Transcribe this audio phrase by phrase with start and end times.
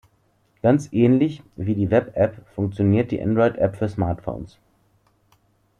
[0.63, 4.57] Ganz ähnlich wie die Web-App funktioniert die Android-App für Smartphones.